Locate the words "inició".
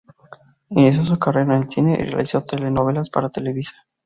0.71-1.05